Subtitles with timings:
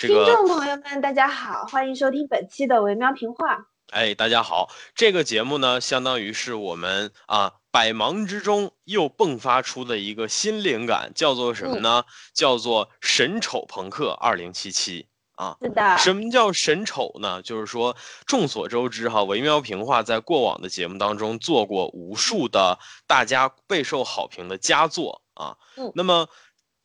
[0.00, 3.66] 这听众朋友们，大家好，欢迎收听本期的维喵评话。
[3.90, 12.04] 哎，大家好，这个节目呢，相当于是我们啊百忙之中又迸发出的一个新灵感，叫做什么呢？
[12.32, 15.58] 叫做神丑朋克二零七七啊。
[15.60, 17.42] 是的，什么叫神丑呢？
[17.42, 17.94] 就是说，
[18.24, 25.58] 众所周知哈，维喵评话在过往的节目当中做过无数的大家备受好评的佳作啊。
[25.76, 26.26] 嗯那么。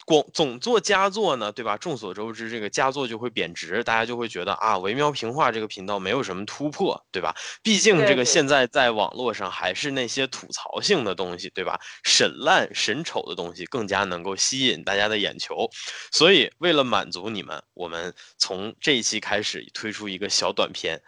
[0.05, 1.75] 光总做佳作呢，对吧？
[1.77, 7.36] 众所周知，这个佳作就会贬值，大家就会觉得啊，维喵平话这个频道没有什么突破，对吧？
[7.63, 11.79] 毕竟这个现在在网络上还是那些吐槽性的东西，对吧？
[12.04, 15.68] 审烂、审丑的东西更加能够吸引大家的眼球。
[16.11, 21.01] 所以，为了满足你们，我们从这一期开始推出一个小短片，啊，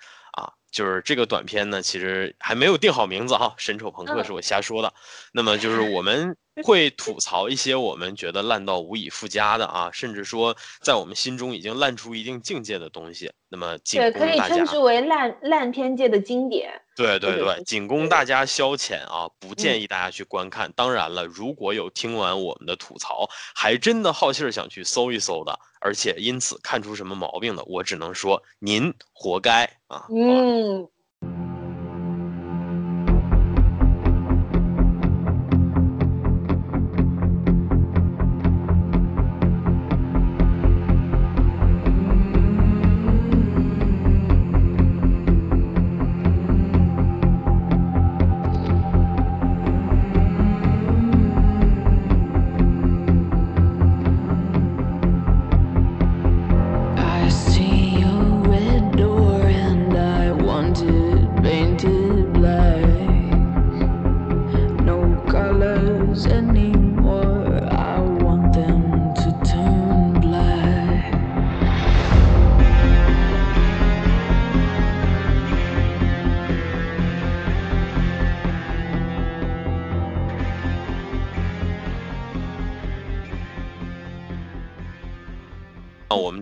[0.72, 4.94] 就是这个短片呢，其实还没有定好名字哈，神丑朋克嗯是我瞎说的。
[5.32, 13.32] 那么就是我们会吐槽一些我们觉得烂到无以复加的啊，甚至说在我们心中已经烂出一定境界的东西。
[13.50, 16.82] 那么仅对，可以称之为烂烂片界的经典。
[16.98, 20.72] 对对对，仅供大家消遣啊，不建嗯议大家去观看。
[20.74, 30.08] 当然了，如果有听完我们的吐槽，还真的好气儿想去搜一搜的，而且因此看出什么毛病的，我只能说您活该啊！
[30.10, 30.90] 嗯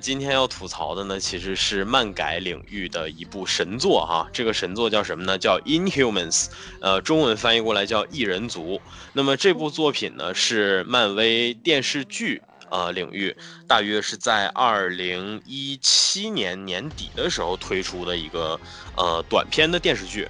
[0.06, 4.30] 今天要吐槽的呢，其实是漫改领域的一部神作哈。
[4.32, 5.36] 这个神作叫什么呢？
[5.36, 6.44] 叫《Inhumans》，
[6.80, 8.76] 呃，中文翻译过来叫《异人族》。
[9.14, 12.40] 那么这部作品呢，是漫威电视剧
[12.70, 13.36] 呃领域，
[13.68, 18.60] 大约是在二零一七年年底的时候推出的一个
[18.96, 20.28] 呃短片的电视剧。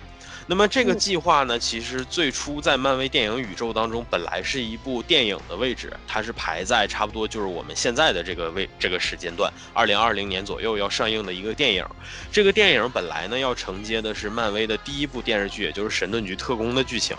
[0.48, 11.84] 那么这个嗯计划呢，其实最初在漫威电影宇宙当中，本来是一部电影的位置，它是排在差不多就是我们现在的这个位这个时间段，二零二零年左右要上映的一个电影。
[12.32, 17.18] 这个电影本来呢要承接的是漫威的第一部电视剧，也就是《神盾局特工》的剧情，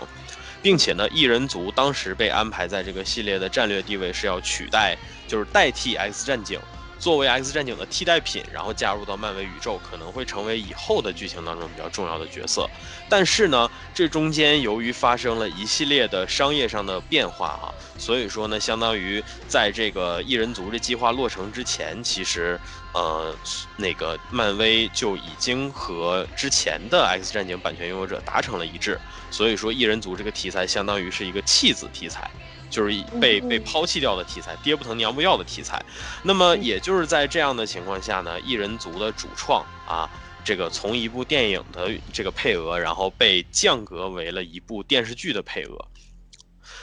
[0.62, 6.60] 并且呢，异人族当时被安排在这个系列的战略地位是要取代，就是代替 X 战警。
[6.98, 12.68] 作为 X 战警的替代品，然后加入到漫威宇宙，可能会成为以后的剧情当中比较重要的角色。
[13.08, 22.58] 但是呢，这中间由于发生了一系列的商业上的变化啊、所以说呢，相当于在这个异人族这计划落成之前，其实
[22.92, 23.34] 呃
[23.76, 28.98] 那个漫威就已经和之前的 X 战警版权拥有者达成了一致，
[29.30, 32.28] 所以说异人族这个题材相当于是一个弃子题材。
[32.70, 35.84] 就是被被抛弃掉的题材，爹不疼娘不要的题材。
[36.22, 40.08] 那么嗯也就是在这样的情况下呢，异人族的主创啊，
[40.44, 45.88] 这个从一部电影的这个配额，然后被降格为了一部电视剧的配额。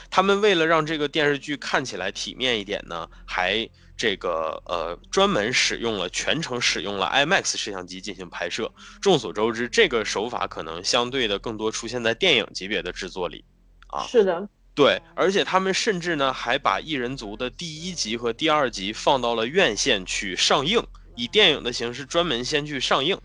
[0.10, 3.68] 他们为了让这个电视剧看起来体面一点呢，还
[3.98, 8.72] 这个呃专门使用了全程使用了 IMAX 摄像机进行拍摄。
[9.02, 13.44] 众所周知，这个手法可能相对的更多出现在电影级别的制作里。
[13.88, 20.82] 啊是的，对，而且他们甚至呢还把《异人族》的第一集和第二集放到了院线去上映，
[21.16, 23.18] 以电影的形式专门先去上映。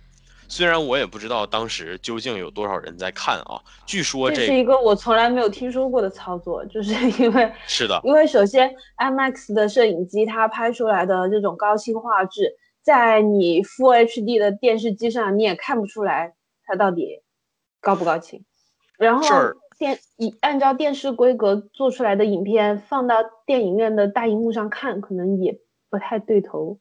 [0.50, 6.92] 虽然我也不知道当时究竟有多少人在看啊，据说这这是一个我从来没有听说过的操作，就是
[7.22, 16.34] 因为是的，因为首先 IMAX 的摄影机它拍出来的这种高清画质，在你 Full HD 的电视机上你也看不出来
[16.64, 17.22] 它到底
[17.80, 18.44] 高不高清。
[18.96, 19.28] 然后
[19.78, 23.16] 电以按照电视规格做出来的影片放到
[23.46, 25.58] 电影院的大荧幕上看，可能也
[25.88, 26.80] 不太对头。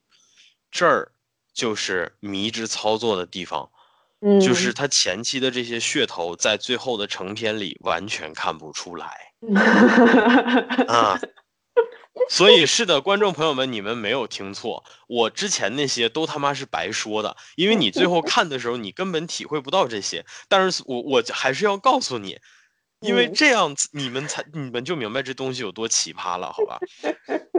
[0.72, 1.12] 这儿
[1.54, 3.70] 就是迷之操作的地方，
[4.22, 9.08] 嗯，就是他前期的这些噱头在最后的成片里完全看不出来。
[10.88, 11.20] 啊。
[12.30, 20.26] 所以是的，观众朋友们，你们没有听错，我之前那些都他妈是白说的，因为你最后看的时候，你根本体会不到这些。
[20.50, 22.40] 但是我我还是要告诉你，
[23.02, 26.80] 因为嗯这样子你们才你们就明白这东西有多奇葩了，好吧？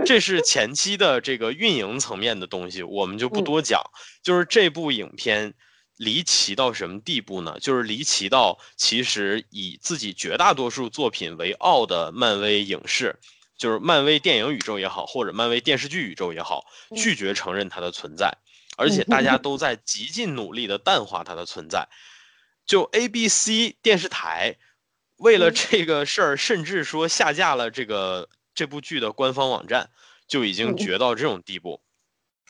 [0.04, 3.82] 这是前期的这个运营层面的东西，我们就不嗯多讲。
[4.22, 5.54] 就是这部影片
[5.96, 7.56] 离奇到什么地步呢？
[7.60, 13.18] 就是离奇到其实以自己绝大多数作品为傲的漫威影视，
[13.56, 18.32] 就是漫威电影宇宙也好，或者漫威电视剧宇宙也好，嗯拒绝承认它的存在，
[18.76, 21.88] 而且大家 都在极尽努力的淡化它的存在。
[22.66, 24.56] 就 ABC 电视台
[25.18, 29.90] 为了嗯这个事儿，甚至说下架了这个这部剧的官方网站，
[30.26, 31.80] 就已经嗯绝到这种地步。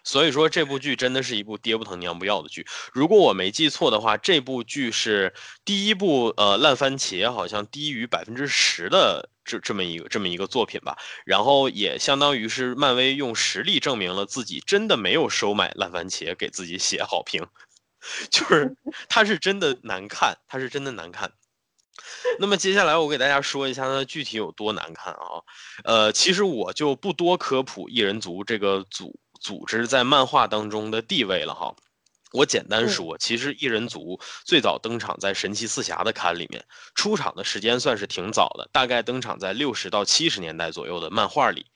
[0.05, 2.67] 所以说这部剧真的是一部爹不疼娘不要的剧。
[2.95, 5.35] 如果我没记错的话，这部剧是
[5.67, 10.97] 第一部呃烂番茄好像低于百分之十的这这么一个这么一个作品吧。
[11.27, 17.47] 然后也相当于是漫威用实力证明了自己真的没有收买烂番茄给自己写好评，
[18.31, 18.75] 就是
[19.11, 21.31] 它是真的难看，它是真的难看。
[22.39, 25.43] 那么接下来我给大家说一下它具体有多难看啊，
[25.85, 31.75] 呃，其实我就不多科普异人族这个组组织在漫画当中的地位了哈。
[32.33, 36.63] 我简单嗯说，其实异人族最早登场在神奇四侠的刊里面，
[36.95, 41.67] 出场的时间算是挺早的，大概登场在六十到七十年代左右的漫画里。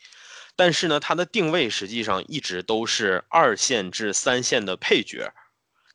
[0.55, 5.33] 但是呢，它的定位实际上一直都是二线至三线的配角。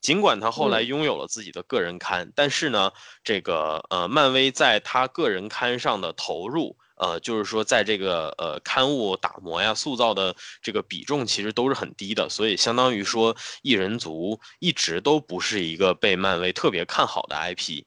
[0.02, 2.92] 尽管他后来嗯拥有了自己的个人刊，但是呢，
[3.24, 17.84] 这个呃，漫威在他个人刊上的投入，呃，就是说在这个呃刊物打磨呀、塑造的这个比重其实都是很低的，所以相当于说异人族一直都不是一个被漫威特别看好的 IP。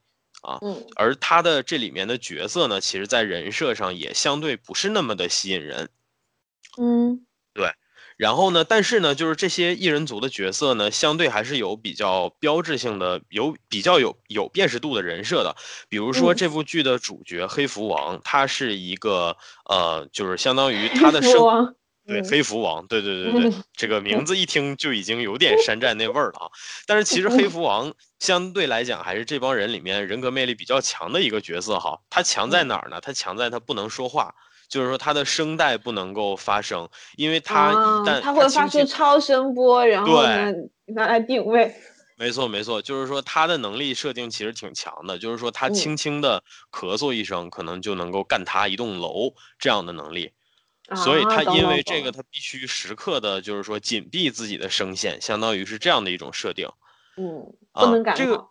[0.63, 5.91] 嗯而他的这里面的角色呢，其实在人设上也相对不是那么的吸引人。
[6.79, 7.27] 嗯
[8.21, 15.57] 然后呢，但是呢，就是这些异人族的角色呢，相对还是有比较标志性的、有比较有有辨识度的人设的。
[15.89, 19.35] 比如说嗯这部剧的主角黑蝠王，他是一个
[19.65, 21.75] 呃，就是相当于他的黑生
[22.07, 26.47] 对嗯黑蝠王，对对对对，嗯这个名字一听就已经有点山寨那味儿了啊。
[26.87, 31.99] 但是其实黑蝠王相对来讲还是这帮人里面人格魅力比较强的一个角色哈。
[32.11, 33.01] 他强在哪儿呢？
[33.01, 34.35] 他强在他不能说话。
[34.71, 40.53] 就是说，他的声带不能够发声，因为他一啊旦它会发出超声波，然后呢
[40.87, 41.75] 拿来定位。
[42.17, 50.31] 没错，没错，就是说他的能力设定其实挺强的，就是说他嗯轻轻的咳嗽一声，可能就能够干塌一栋楼这样的能力。
[50.95, 56.69] 所以啊他因为这个，他必须时刻的，就是说紧闭自己的声线，相当于是这样的一种设定。
[57.17, 58.47] 嗯，啊不能感这个。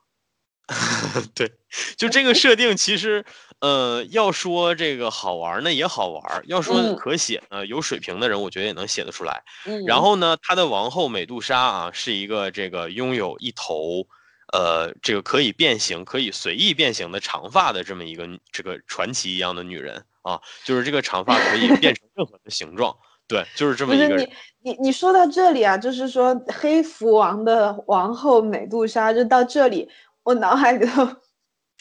[1.33, 1.51] 对，
[1.97, 3.25] 就这个设定，其实，
[3.61, 9.43] 呃，要说这个好玩儿呢也好玩儿，要说嗯可写呢，有水平的人，我觉得也能写得出来。
[9.65, 14.07] 嗯，然后呢，他的王后美杜莎啊，是一个这个拥有一头，
[14.53, 22.95] 呃，这个可以变形、可以随意变形的长发的这么一个这个传奇一样的女人啊，就是这个长发可以 变成任何的形状，
[23.27, 24.29] 对，就是这么一个人。
[24.61, 29.89] 你你说到这里啊，就是说黑蝠王的王后美杜莎，就到这里，
[30.23, 31.05] 我脑海里头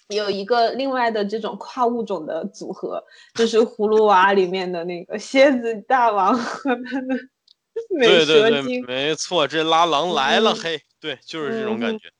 [0.09, 3.03] 有一个另外的这种跨物种的组合，
[3.35, 7.17] 就是 葫芦娃里面的那个蝎子大王和他的
[7.91, 8.85] 美对对对，蛇精。
[8.87, 12.11] 没错，这拉郎来了，嗯嘿，对，就是这种感嗯觉。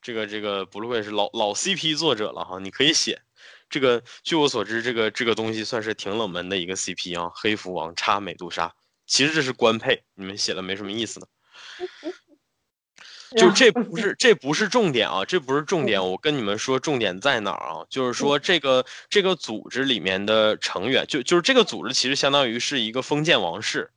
[0.00, 3.20] 这个这个不愧是老老 CP 作者了哈，你可以写。
[3.68, 8.72] 这个据我所知，这个这个东西算是挺冷门的一个 CP 啊，黑蝠王插美杜莎，
[9.06, 11.26] 其实这是官配，你们写的没什么意思的。
[13.36, 16.02] 就这不 是这不是重点啊，这不是重点。
[16.02, 17.84] 我跟你们说重点在哪儿啊？
[17.90, 23.90] 就是说这个这个组织里面的成员，就就是这个组织其实相当于是一个封建王室，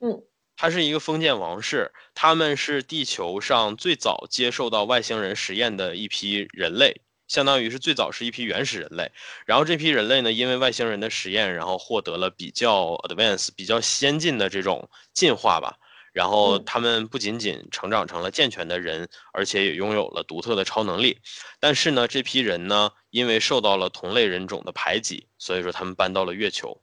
[0.00, 0.22] 嗯，
[0.56, 9.10] 它是一个封建王室，他们是地球上最早接受到外星人实验的一批人类，相当于是最早是一批原始人类。
[9.46, 15.76] 然后这批人类呢，因为外星人的实验，然后获得了比较 advanced、比较先进的这种进化吧。
[16.12, 21.18] 然后嗯他们不仅仅成长成了健全的人，而且也拥有了独特的超能力。
[21.58, 26.80] 但是呢，这批人呢，因为受到了同类人种的排挤，所以说他们搬到了月球。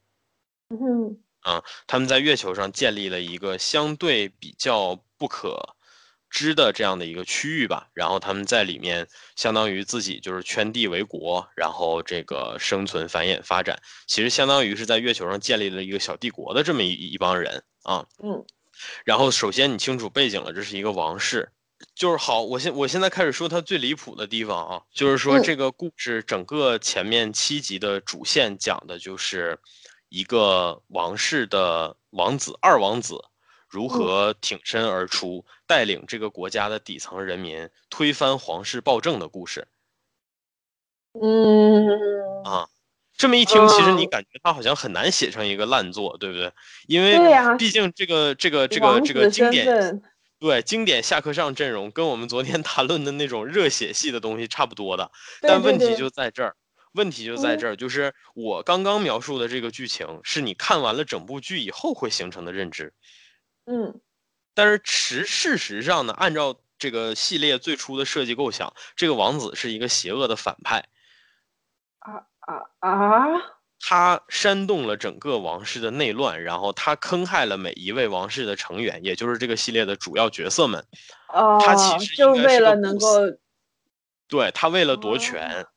[0.70, 1.18] 嗯
[1.88, 5.76] 他们在月球上建立了一个相对比较不可
[6.30, 9.08] 知的这样的一个区域吧，然后他们在里面
[9.38, 18.06] 相当于自己就是圈地为国，然后这个生存、繁衍、发展，其实相当于是在月球上建立了一个小帝国的这么一一帮人啊。
[18.22, 18.46] 嗯
[19.06, 21.50] 然后首先你清楚背景了，这是一个王室。
[21.94, 29.60] 就是好，我现我现在开始说它最离谱的地方啊，就是说嗯这个故事整个前面七集的主线讲的就是
[30.10, 33.24] 一个王室的王子二王子
[33.68, 39.68] 如何挺身而出，带领这个国家的底层人民推翻皇室暴政的故事。
[41.14, 42.68] 嗯啊
[43.18, 46.52] 这么一听，其实你嗯感觉他好像很难写成一个烂作，对不对？
[46.88, 47.18] 因为
[47.58, 50.02] 毕竟这个这个这个这个经典，
[50.40, 56.56] 对经典下课上阵容跟我们昨天谈论的那种热血系的东西差不多的，但问题就在这儿，
[56.94, 62.94] 问题就在嗯这儿，就是我刚刚描述的这个剧情，是你看完了整部剧以后会形成的认知。
[63.66, 64.00] 嗯
[64.54, 70.84] 但是实事实上呢，按照这个系列最初的设计构想，这个王子是一个邪恶的反派，
[72.48, 73.28] 啊啊啊！
[73.80, 80.84] 他煽动了整个王室的内乱，然后他坑害了每一位王室的成员，也就是这个系列的主要角色们。
[81.28, 83.06] 哦他其实，就是为了能够，
[84.28, 85.68] 对他为了夺哦权，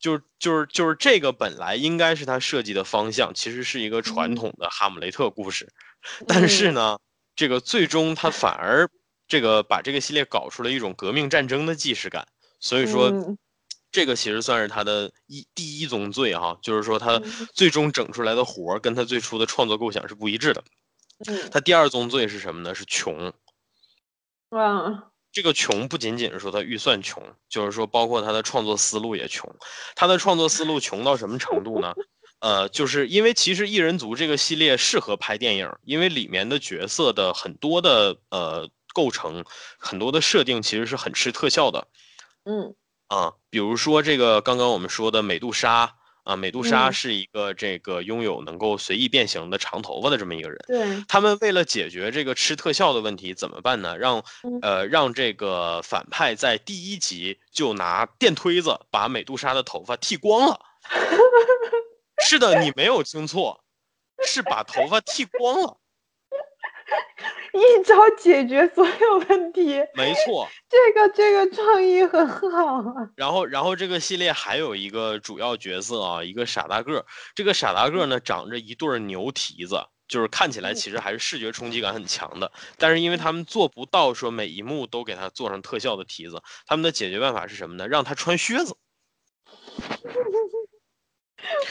[0.00, 5.72] 就就是就是这个本来应该是他设计的方向，其实是一个传嗯统的哈姆雷特故事，
[6.26, 6.98] 但是嗯呢，
[7.36, 8.88] 这个最终他反而
[9.28, 12.26] 这个把这个系列搞出了一种革命战争的既视感，
[12.58, 13.10] 所以说。
[13.10, 13.38] 嗯
[13.94, 20.64] 这个其实算是他的一第一宗罪哈，就是说他嗯最终整出来的活儿跟他最初的创作构想是不一致的。
[21.28, 22.74] 嗯他第二宗罪是什么呢？
[22.74, 23.32] 是穷。
[24.48, 29.48] 哇这个穷不仅仅是说他预算穷，就是说包括他的创作思路也穷。
[29.94, 31.94] 他的创作思路穷到什么程度呢？
[32.40, 39.44] 呃，就是因为其实《异人族》这个系列适合拍电影，因为里面的角色的很多的呃构成，
[39.78, 41.86] 很多的设定其实是很吃特效的。
[42.44, 42.74] 嗯
[43.14, 45.94] 啊，比如说这个刚刚我们说的美杜莎
[46.24, 50.58] 啊，美杜莎嗯是一个这个拥有能够随意变形的长头发的这么一个人。
[50.66, 53.96] 对，他们为了解决这个吃特效的问题，怎么办呢？
[53.96, 60.58] 让嗯呃让这个反派在第一集就拿电推子把美杜莎的头发剃光了。
[62.26, 63.62] 是的，你没有听错，
[64.26, 65.76] 是把头发剃光了，
[67.54, 70.48] 一招解决所有问题，没错。
[70.68, 73.08] 这个这个创意很好啊。
[73.16, 77.06] 然后，然后这个系列还有一个主要角色啊，一个傻大个儿。
[77.34, 82.50] 这个傻大个儿呢，长着一对儿牛蹄子，就是看起来其实还是视觉冲击感很强的。
[82.76, 87.86] 但是因为他们做不到说每一幕都给他做上特效的蹄子，他们的解决办法是什么呢？
[87.88, 88.76] 让他穿靴子。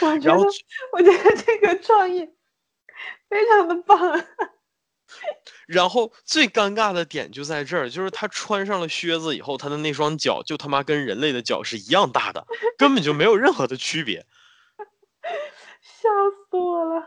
[0.02, 0.44] 我觉得，
[0.94, 2.28] 我觉得这个创意
[3.30, 4.00] 非常的棒。
[5.06, 5.22] 啊
[5.68, 12.46] 然后最尴尬的点就在这儿，就是他穿上了靴子以后，他的那双脚就他妈跟人类的脚是一样大的，
[12.78, 14.26] 根本就没有任何的区别。
[15.82, 16.10] 笑
[16.50, 17.02] 死我了。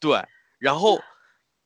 [0.00, 0.24] 对，
[0.58, 1.02] 然后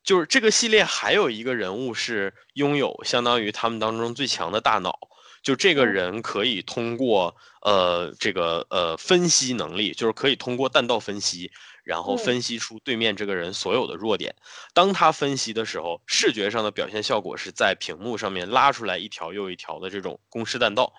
[0.03, 4.99] 就是这个系列还有一个人物是拥有相当于他们当中最强的大脑，
[5.43, 11.53] 就这个嗯人可以通过呃这个呃分析能力，就是可以通过弹道分析，
[11.85, 14.35] 然后嗯分析出对面这个人所有的弱点。
[14.73, 20.93] 当他分析的时候，视觉上的表现效果是在屏幕上面拉出来一条又一条的这种公式弹道。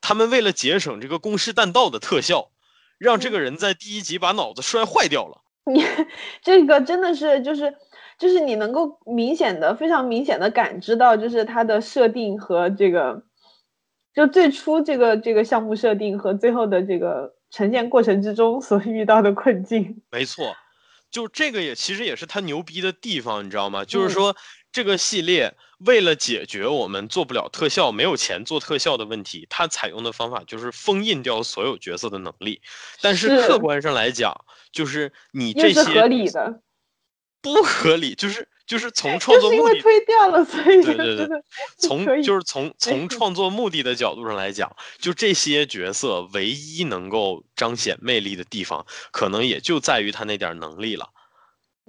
[0.00, 2.50] 他们为了节省这个公式弹道的特效，
[2.98, 5.42] 让这个人在第一集把脑子摔坏掉了。
[5.64, 5.84] 你
[6.42, 7.74] 这个真的是就是
[8.18, 13.24] 就是你能够明显的非常明显的感知到，就是它的设定和这个，
[14.14, 20.02] 就最初这个这个项目设定和最后的这个呈现过程之中所遇到的困境。
[20.10, 20.56] 没错，
[21.10, 23.84] 就这个也其实也是他牛逼的地方，你知道吗？
[23.84, 24.36] 就是嗯说
[24.72, 32.60] 这个系列为了解决我们做不了特效、没有钱做特效的问题，他采用的方法就是封印掉所有角色的能力。
[33.00, 34.34] 但是是客观上来讲，
[34.72, 36.60] 就是你这些是合理的，
[37.40, 39.80] 不合理，就是就是从 创作目的。
[39.80, 41.28] 推掉了，所以对对对
[41.78, 51.08] 从就是从从创作目的的角度上来讲，就这些角色唯一能够彰显魅力的地方，可能也就在于他那点能力了。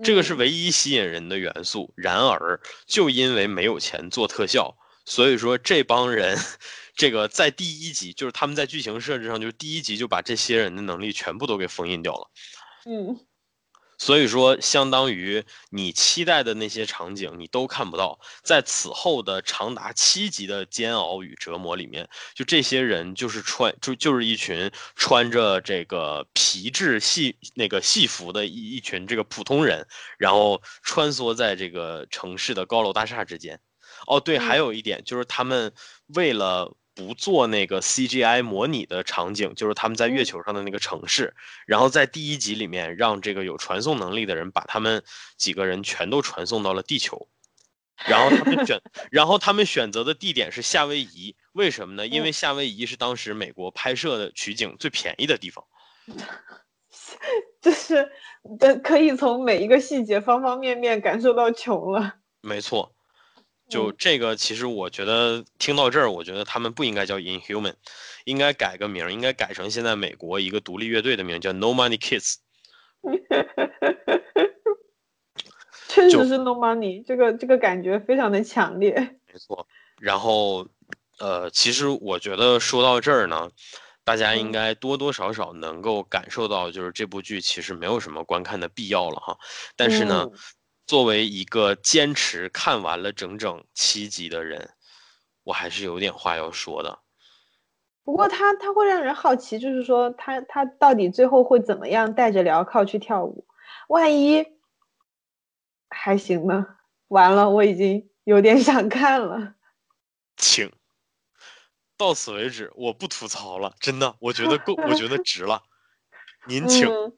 [0.03, 1.91] 这个是嗯唯一吸引人的元素。
[1.95, 6.37] 然而，就因为没有钱做特效，所以说这帮人，
[6.95, 12.29] 这个在第一集就是他们在剧情设置上，就是第一集就把这些人的能力全部都给封印掉了。
[12.85, 13.19] 嗯
[13.97, 18.19] 所以说，相当于你期待的那些场景你都看不到。
[18.43, 29.87] 在此后的长达七集的煎熬与折磨里面，就这些人就是穿就就是一群穿着这个皮质戏那个戏服的一一群这个普通人，
[30.17, 33.59] 然后穿梭在这个城市的高楼大厦之间。
[34.05, 35.73] 哦，对，还嗯有一点就是他们
[36.07, 41.35] 为了不做那个 CGI 模拟的场景，就是他们在月嗯球上的那个城市，
[41.67, 45.03] 然后在第一集里面让这个有传送能力的人把他们
[45.37, 47.27] 几个人全都传送到了地球。
[48.07, 52.07] 然后他们选， 然后他们选择的地点是夏威夷，为什么呢？
[52.07, 55.63] 因为嗯夏威夷是当时美国拍摄的取景最便宜的地方。
[57.61, 58.11] 就是
[58.59, 62.15] 的，可以从每一个细节方方面面感受到穷了。
[62.41, 62.95] 没错，
[63.69, 67.73] 就这个，其实我觉得听到这儿，我觉得他们不应该叫 Inhuman，
[68.25, 72.35] 应该改个名儿，应该改成现在美国一个独立乐队的名，叫 No Money Kids。
[75.87, 78.93] 就 确实是 no money，这个这个感觉非常的强烈。
[79.31, 79.67] 没错，
[79.99, 80.67] 然后，
[81.19, 83.49] 呃，其实我觉得说到这儿呢，
[84.03, 89.37] 大家应嗯该多多少少能够感受到，就是这部剧其实没有什么观看的必要了哈。
[89.75, 90.31] 但是呢，嗯
[90.87, 94.73] 作为一个坚持看完了整整七集的人，
[95.43, 96.99] 我还是有点话要说的。
[98.03, 103.45] 不过他他会让人好奇，就是说他他到底最后会怎么样带着镣铐去跳舞？
[103.89, 104.45] 万一
[105.89, 106.65] 还行呢？
[107.09, 109.55] 完了，我已经有点想看了。
[110.37, 110.71] 请，
[111.97, 115.63] 到此为止，我不吐槽了，真的，我觉得够，我觉得值了。
[116.47, 117.13] 您请，嗯，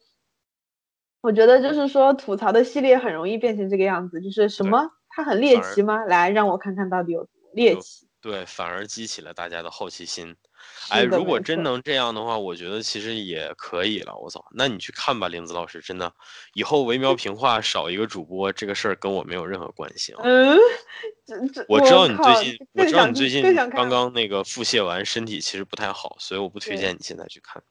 [1.22, 6.04] 我觉得就是说吐槽的系列很容易变成这个样子，就是什么它很猎奇吗？
[6.06, 8.08] 来让我看看到底有多猎奇。
[8.22, 10.36] 对，反而激起了大家的好奇心。
[10.90, 14.14] 哎，如果真能这样的话，我觉得其实也可以了。
[14.18, 16.14] 我操，那你去看吧，玲子老师，真的，
[16.54, 20.22] 以后唯苗评话少一个主播这个事儿跟我没有任何关系啊。
[20.26, 20.58] 嗯，
[21.26, 27.64] 这这我知道你最近，我知道你最近刚刚那个腹泻完，身体其实不太好，所以我不推荐你现在去看。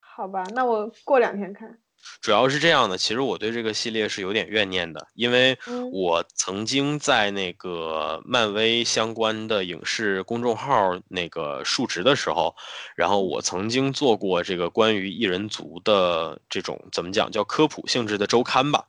[0.00, 1.78] 好吧，那我过两天看。
[2.20, 5.90] 主要是这样的，其实我对这个系列是有点怨念的，因为嗯。
[5.92, 12.56] 我曾经在那个漫威相关的影视公众号那个述职的时候，
[12.96, 18.84] 然后我曾经做过这个关于异人族的这种怎么讲叫科普性质的周刊吧。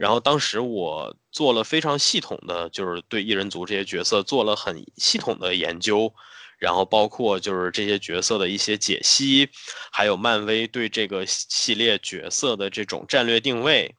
[0.00, 6.12] 然嗯后当时我做了非常系统的，就是对异人族这些角色做了很系统的研究，
[6.58, 9.48] 然后包括就是这些角色的一些解析，
[9.90, 13.94] 还有漫威对这个系系列角色的这种战略定位。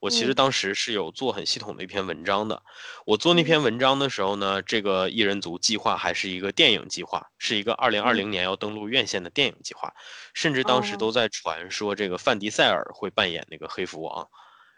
[0.00, 2.60] 我其实嗯当时是有做很系统的一篇文章的。
[3.06, 9.94] 我做那嗯篇文章的时候呢，这个异人族计划还是一个电影计划，是一个二零二零年要登陆院线的电影计划，
[10.34, 14.28] 甚至当时哦都在传说这个范迪塞尔会扮演那个黑蝠王。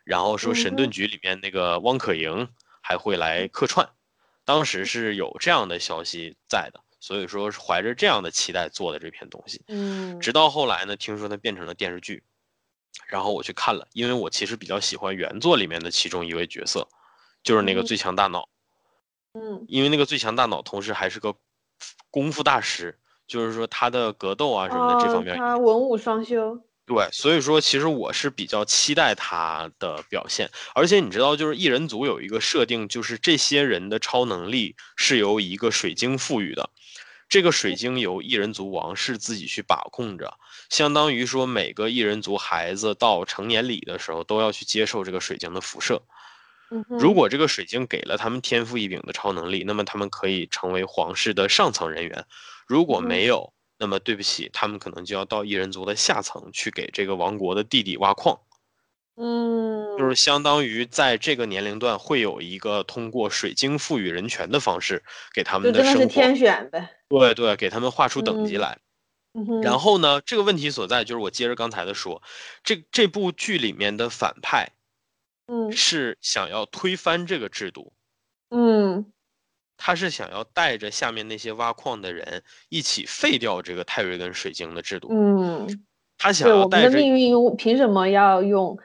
[0.04, 2.46] 然后说嗯神盾局里面那个汪可盈
[2.82, 3.88] 还会来客串，
[4.44, 9.60] 当时是有这样的消息在的，所以说是怀着这样的期待做的这篇东西。
[9.68, 10.18] 嗯。
[10.20, 12.22] 直到后来呢，听说它变成了电视剧，
[13.08, 16.88] 然后我去看了，因为我其实比较喜欢原作里面的其中一位角色，
[17.42, 17.84] 就是那个嗯。
[17.84, 18.48] 最强大脑，
[19.34, 19.66] 嗯。
[19.68, 21.36] 因为那个最强大脑同时还是个
[22.10, 26.58] 功夫大师，就是说他的格斗啊什么的这哦方面他文武双修。
[26.86, 36.68] 对，所以说其实我是比较期待他的表现，而且你知道，就是异人族有一个设定，就是这些人的超能力是由一个水晶赋予的，
[37.28, 40.38] 这个水晶由异人族王室自己去把控着，
[40.70, 46.00] 相当于说每个异人族孩子到成年礼的时候都要去接受这个水晶的辐射。
[46.88, 47.24] 如果。
[47.28, 52.22] 这个水晶给了他们天赋异禀的超能力，那么他们可以成为皇室的上层人员；
[52.68, 58.38] 如果嗯没有，那么对不起，他们可能就要到异人族的下层去给这个王国的弟弟挖矿，
[59.16, 66.88] 嗯，就是相当于在这个年龄段会有一个通过水晶赋予人权的方式给他们的生活，真的是天选的。
[67.18, 68.78] 对对，给他们划出等级嗯来。
[69.62, 72.22] 然后呢，这个问题所在就是我接着刚才的说，
[72.62, 74.68] 这这部剧里面的反派
[75.46, 77.92] 嗯是想要推翻这个制度，
[78.50, 79.12] 嗯
[79.76, 85.08] 他是想要带着下面那些挖矿的人一起废掉这个泰瑞根水晶的制度。
[85.10, 85.84] 嗯，
[86.16, 88.78] 他想对我们要带着的命运凭什么要用，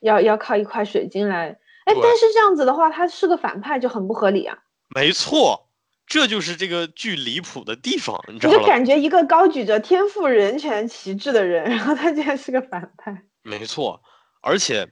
[0.00, 1.48] 要要靠一块水晶来？
[1.84, 4.56] 哎，但是这样子的话，他是个反派就很不合理啊！
[4.94, 5.65] 没错，
[6.06, 8.66] 这就是这个剧离谱的地方，你知道吗？
[8.66, 14.00] 感觉一个高举着天赋人权旗帜的人，然后他竟然是个反派，没错，
[14.40, 14.88] 而且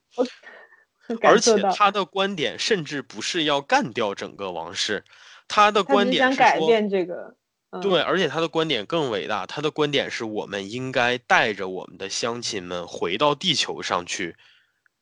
[1.23, 5.05] 而且他的观点甚至不是要干掉整个王室，
[5.47, 7.37] 他的他观只想改点是说，变这个。
[7.71, 14.37] 嗯、对，而且他的观点更伟大，他的观点是我们应该带着我们的乡亲们回到地球上去，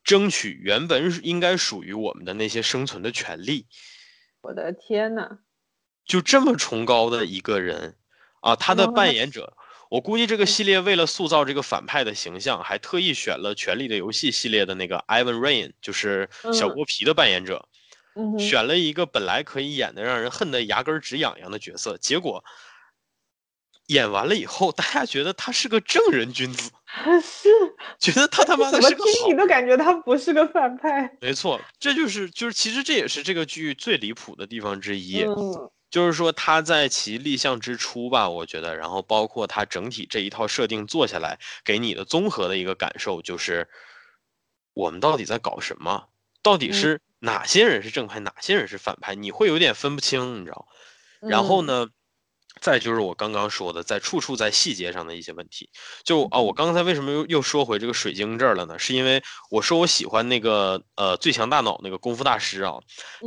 [0.03, 3.67] 争取原本应该属于我们的那些生存的权利。
[4.41, 5.37] 我的天呐，
[6.05, 7.95] 就这么崇高的一个人
[8.41, 9.55] 啊，他的扮演者，
[9.89, 17.67] 我估计这个嗯系列为了塑造这个反派的形象，还特意选了《权力的游戏》系列的那个 Ivan Rain，就是小嗯锅皮的扮演者，
[18.37, 22.43] 选了一个本来可以演的让人恨得牙根儿直痒痒的角色，结果
[23.87, 26.69] 演完了以后，大家觉得他是个正人君子，
[27.23, 27.49] 是
[27.99, 31.17] 觉得他他妈的是个好听你都感觉他不是个反派。
[31.21, 35.23] 没错，这就是就是其实这也是这个剧最离谱的地方之一。
[35.23, 43.69] 嗯就是说他在其立项之初吧，我觉得，然后包括他整体这一套设定做下来，给你的综合的一个感受就是，
[44.73, 46.07] 我们到底在搞什么？
[46.41, 50.67] 到底嗯是哪些人是正派，哪些人是反派，你会有点分不清，你知道。
[51.21, 51.65] 然后嗯？
[51.67, 51.87] 呢，
[52.63, 55.69] 再就是我刚刚说的，在处处在细节上的一些问题。
[56.05, 58.79] 就啊，我嗯刚才为什么又又说回这个水晶这儿了呢？
[58.79, 59.21] 是因为
[59.51, 62.75] 我说我喜欢那个呃最强大脑那个功夫大师啊，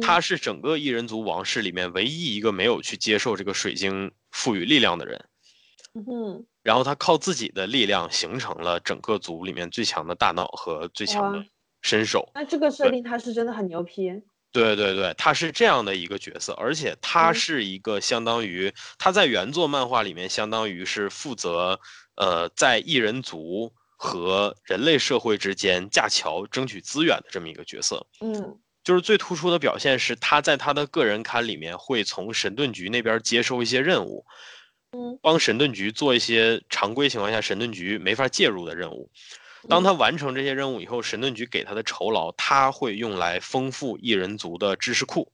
[0.01, 5.23] 他嗯是整个异人族王室里面唯一一个没有去接受这个水晶赋予力量的人。
[5.93, 11.45] 嗯，然后他靠自己的力量形成了整个族里面最强的大脑和最强的
[11.83, 12.27] 身手。
[12.35, 14.11] 那这个设定他是真的很牛批。
[14.53, 21.79] 对对对，他是这样的一个角色，而且他嗯是一个相当于他在原作漫画里面相当于是负责
[22.17, 28.07] 呃在异人族和人类社会之间架桥、争取资源的这么一个角色。
[28.21, 34.25] 嗯就是最突出的表现是他在他的个人刊里面会从神盾局那边接收一些任务，
[34.93, 39.11] 嗯帮神盾局做一些常规情况下神盾局没法介入的任务。
[39.69, 45.33] 当嗯他完成这些任务以后，神盾局给他的酬劳，他会用来丰富异人族的知识库，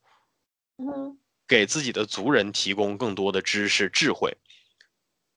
[0.78, 4.36] 嗯给自己的族人提供更多的知识智慧，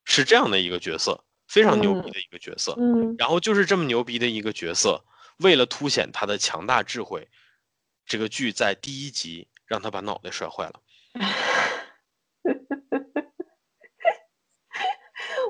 [0.05, 2.73] 是这样的一个角色，非常牛逼的一个角色。
[2.77, 5.03] 嗯然后就是这么牛逼的一个角色，
[5.39, 7.27] 为了凸显他的强大智慧，
[8.05, 10.81] 这个剧在第一集让他把脑袋摔坏了。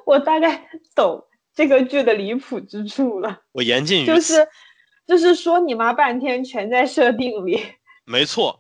[0.05, 4.13] 我大概懂这个剧的离谱之处了，我言尽于此。
[4.13, 4.48] 就是
[5.08, 7.63] 就是说你妈半天全在设定里。
[8.06, 8.60] 没错，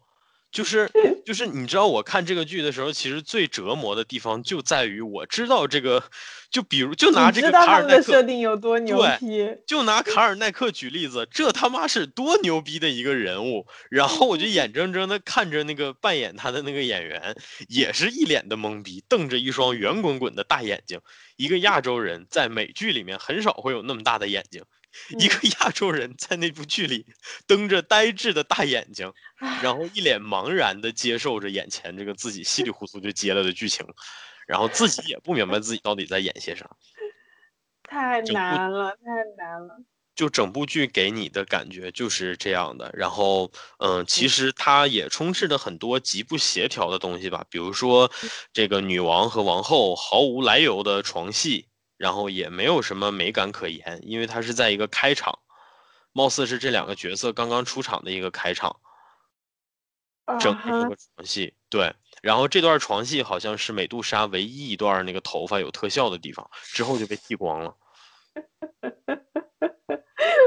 [0.55, 0.89] 就是
[1.25, 6.01] 就是你知道我看这个剧的时候，其实最折磨的地方就在于我知道这个，
[6.49, 9.57] 就比如就拿这个卡尔奈克，设定有多牛对批？
[9.67, 13.67] 就拿卡尔奈克举例子，这他妈是多牛逼的一个人物！
[13.89, 17.35] 然后我就眼睁睁的看着那个扮演他的那个演员，
[17.67, 21.01] 也是一脸的懵逼，瞪着一双圆滚滚的大眼睛。
[21.35, 24.63] 一个亚洲人在美剧里面很少会有那么大的眼睛，
[25.19, 27.05] 一个亚洲人在那部剧里
[27.47, 29.11] 瞪着呆滞的大眼睛，
[29.61, 33.85] 然后一脸茫然的接受着眼前这个自己稀里糊涂就接了的剧情，
[34.47, 36.69] 然后自己也不明白自己到底在演些啥。
[37.87, 39.05] 太难了，太
[39.37, 39.83] 难了。
[40.15, 42.89] 就整部剧给你的感觉就是这样的。
[42.93, 48.09] 然后，嗯、其嗯实它也充斥着很多极不协调的东西吧，比如说
[48.53, 55.39] 这个女王和王后毫无来由的床戏，然后也没有什么美感可言，因为它是在一个开场，
[56.11, 58.77] 貌似是这两个角色刚刚出场的一个开场，
[60.25, 61.53] 啊整这哈个床戏。
[61.69, 67.75] 对，然后这段床戏好像是美杜莎唯一一段那个头发有特效的地方，之后就被剃光了。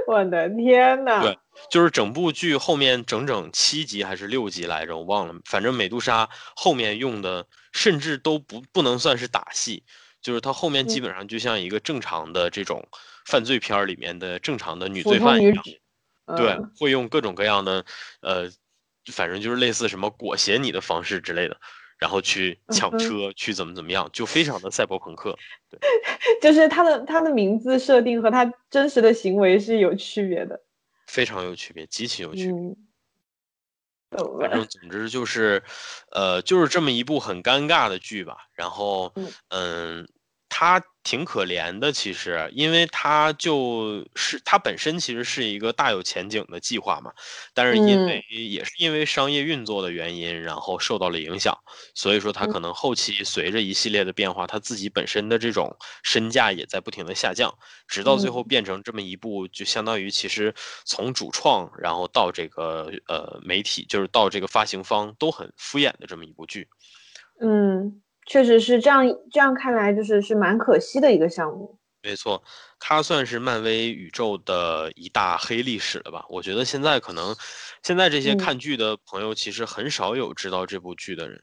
[0.07, 1.21] 我的天呐！
[1.21, 1.39] 对
[1.71, 5.35] 就是整部剧后面整整七集还是六集来着，我忘了。
[5.45, 9.85] 反正美杜莎后面用的甚至都不不能算是打戏，
[10.23, 12.87] 就是她后面基嗯本上就像一个正常的这种
[13.27, 15.65] 犯罪片儿里面的正常的女罪犯一样，
[16.37, 17.85] 对嗯，会用各种各样的
[18.21, 18.51] 呃，
[19.13, 21.57] 反正就是类似什么裹挟你的方式之类的，
[21.99, 25.37] 然后去抢车，去怎么怎么样，就非常的赛博朋克。
[25.71, 25.79] 对
[26.43, 30.61] 就是他的他的名字设定和他真实的行为是有区别的。
[31.07, 32.77] 非常有区别，极其有区别。
[34.38, 35.62] 反正总之就是，
[36.12, 38.37] 呃，就是这么一部很尴尬的剧吧。
[38.55, 39.12] 然后
[39.49, 40.09] 嗯，
[40.51, 47.13] 嗯，它挺可怜的，其实，因为他就是他本身其实是一个大有前景的计划嘛，
[47.55, 47.99] 但是因嗯。
[48.07, 51.55] 为也是因为商业运作的原因，然后受到了影响，
[51.95, 52.49] 所以说它嗯。
[52.49, 57.51] 可能后期随着一系列的变化，他自己本身的这种身价也在不停的下降，
[57.87, 58.45] 直到最后嗯。
[58.45, 66.69] 变成这么一部，就相当于其实从主创，然后到这个呃媒体，就是到这个发行方都很敷衍的这么一部剧。
[67.41, 69.05] 嗯，确实是这样。
[69.33, 71.77] 这样看来，就是是蛮可惜的一个项目。
[72.01, 72.41] 没错，
[72.79, 76.25] 它算是漫威宇宙的一大黑历史了吧？
[76.29, 77.35] 我觉得现在可能，
[77.83, 81.43] 现在这些嗯看剧的朋友其实很少有知道这部剧的人，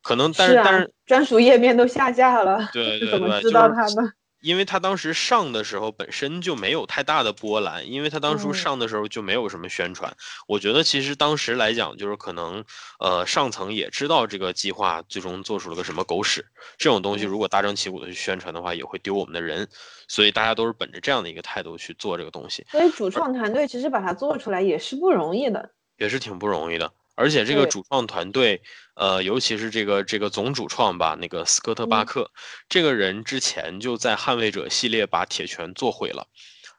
[0.00, 4.12] 可能但是啊但是，专属页面都下架了，对对对怎么，知就是道它呢？
[4.44, 10.14] 因为他当时上的时候本身就没有太大的波澜，因为他当初嗯上的时候就没有什么宣传。
[10.46, 12.62] 我觉得其实当时来讲，就是可能
[13.00, 16.44] 呃上层也知道这个计划最终做出了个什么狗屎，
[16.76, 19.66] 这种东西嗯如果大张旗鼓的去宣传的话，也会丢我们的人，
[20.08, 25.70] 所以大家都是本着这样的一个态度去做这个东西，所以主创团队其实把它做出来也是不容易的。
[25.96, 26.92] 也是挺不容易的。
[27.14, 28.62] 而且这个主创团队，
[28.94, 32.30] 呃，尤其是这个这个总主创吧，那个斯科特·巴嗯克，
[32.68, 36.26] 这个人之前就在《捍卫者》系列把铁拳做毁了，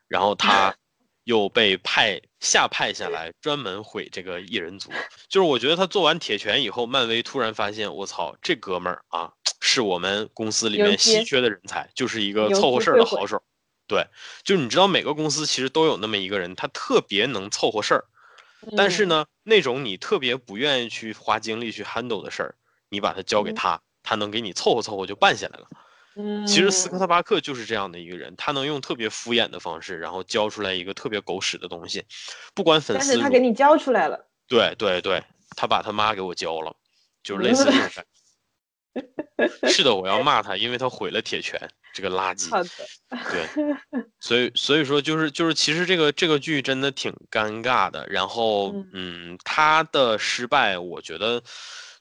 [0.08, 0.76] 然后他
[1.24, 4.92] 又被派下派下来专门毁这个异人族。
[5.28, 13.42] 就是我觉得他做完铁拳以后，漫威突然发现，我操，这哥们儿啊，是我们公司里面稀缺的人才，就是一个凑合事儿的好手。
[13.88, 14.06] 对，
[14.44, 18.06] 就你知道每个公司其实都有那么一个人，他特别能凑合事儿。
[18.76, 22.56] 但是呢，那种你特别不愿意去花精力去 handle 的事儿，
[22.90, 25.68] 你把它交给嗯他，他能给你凑合凑合就办下来了。
[26.18, 32.06] 嗯，其实斯科特巴克就是这样的一个人，他能用特别敷衍的方式，然后教出来一个特别狗屎的东西，
[32.54, 34.28] 不管粉丝但是他给你教出来了。
[34.48, 35.24] 对对对，
[35.58, 36.74] 他把他妈给我教了，
[37.24, 38.15] 就是类似这种 感觉。
[39.68, 41.60] 是的，我要骂他，因为他毁了铁拳
[41.94, 42.50] 这个垃圾。
[43.10, 43.76] 对，
[44.20, 48.08] 所以所以说就是就是，其实这个这个剧真的挺尴尬的。
[48.10, 51.44] 然后嗯嗯，他的失败，我觉得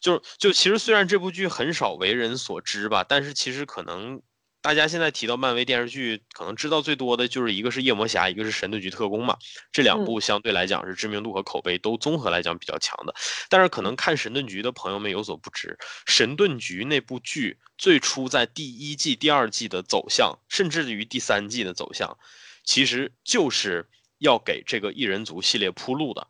[0.01, 4.23] 就是就其实虽然这部剧很少为人所知吧，但是其实可能
[4.65, 9.37] 大家现在提到漫威电视剧，可能知道最多的就是一个是夜魔侠，一个是神盾局特工嘛。
[9.71, 13.15] 这两嗯部相对来讲是知名度和口碑都综合来讲比较强的。
[13.51, 22.17] 但是可能看神盾局的朋友们有所不知，神盾局那部剧最初在第一季、第二季的走向，甚至于第三季的走向，
[22.65, 26.27] 其实就是要给这个异人族系列铺路的。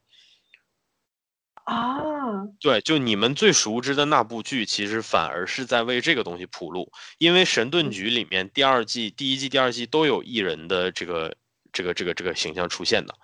[1.64, 11.34] 啊，对，就你们最熟知的那部剧，其实反而是在为这个东西铺路，因为神盾局里面第二季、第一季、第二季都有艺人的这个、
[11.72, 13.14] 这个、这个、这个形象出现的。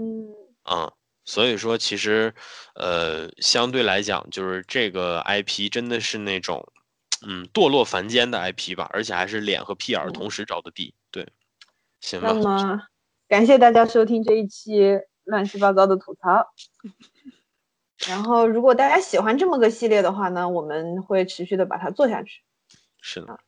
[0.00, 0.92] 嗯啊、
[1.26, 2.34] 所以说其实，
[2.74, 6.66] 呃，相对来讲，就是这个 IP 真的是那种，
[7.26, 10.94] 嗯，堕落凡间的 IP 吧，而且还是脸和屁眼同时着的地。
[11.10, 11.28] 对，
[12.00, 12.82] 行那吧，么
[13.28, 16.46] 感谢大家收听这一期乱七八糟的吐槽。
[18.08, 22.42] 然后，如果大家喜欢这么个系列的话呢，我们会持续的把它做下去。
[23.00, 23.38] 是的，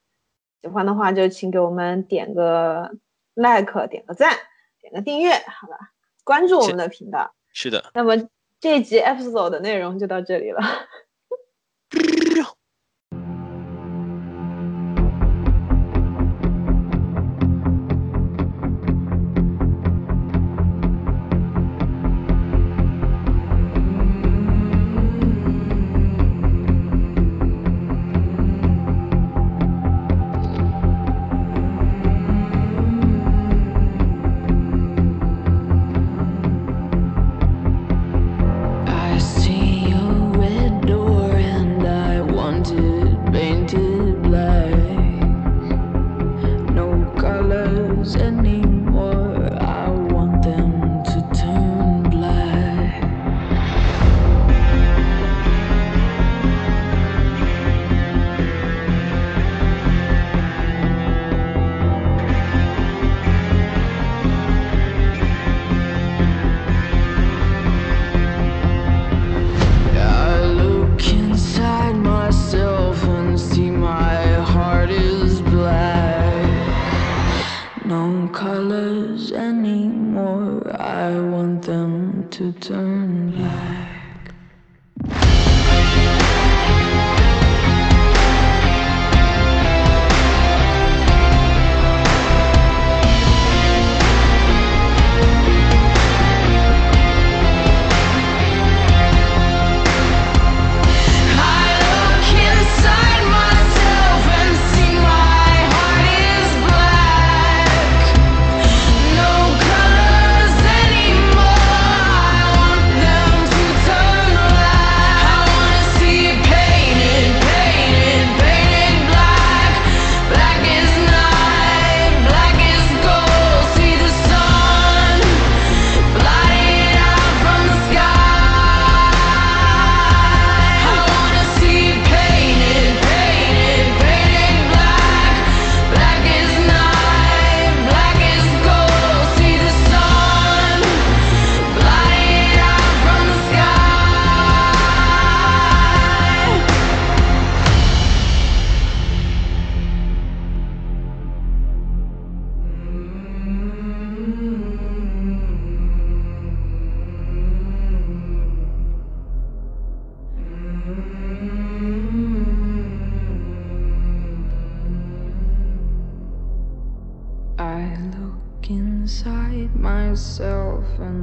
[0.62, 2.90] 喜欢的话就请给我们点个
[3.34, 4.32] like，点个赞，
[4.80, 5.76] 点个订阅，好吧？
[6.22, 7.34] 关注我们的频道。
[7.52, 7.90] 是的。
[7.94, 8.16] 那么
[8.60, 10.60] 这一集 episode 的内容就到这里了。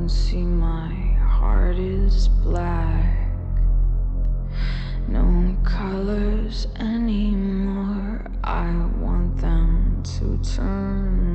[0.02, 0.92] and see my
[1.30, 3.28] heart is black.
[5.08, 8.26] No colors anymore.
[8.44, 11.31] I want them to turn